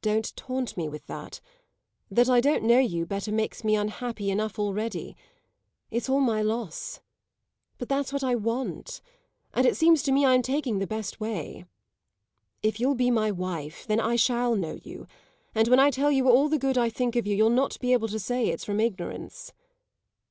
[0.00, 1.42] "Don't taunt me with that;
[2.10, 5.14] that I don't know you better makes me unhappy enough already;
[5.90, 7.00] it's all my loss.
[7.76, 9.02] But that's what I want,
[9.52, 11.66] and it seems to me I'm taking the best way.
[12.62, 15.06] If you'll be my wife, then I shall know you,
[15.54, 17.92] and when I tell you all the good I think of you you'll not be
[17.92, 19.52] able to say it's from ignorance."